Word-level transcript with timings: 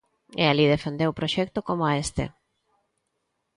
E 0.41 0.43
alí 0.51 0.65
defendeu 0.69 1.11
proxecto 1.19 1.59
coma 1.67 1.95
este. 2.03 2.25